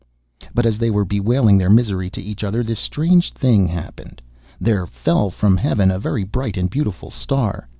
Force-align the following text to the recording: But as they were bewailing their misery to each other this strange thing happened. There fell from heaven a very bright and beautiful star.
But 0.55 0.65
as 0.65 0.79
they 0.79 0.89
were 0.89 1.05
bewailing 1.05 1.59
their 1.59 1.69
misery 1.69 2.09
to 2.09 2.21
each 2.23 2.43
other 2.43 2.63
this 2.63 2.79
strange 2.79 3.33
thing 3.33 3.67
happened. 3.67 4.19
There 4.59 4.87
fell 4.87 5.29
from 5.29 5.57
heaven 5.57 5.91
a 5.91 5.99
very 5.99 6.23
bright 6.23 6.57
and 6.57 6.71
beautiful 6.71 7.11
star. 7.11 7.69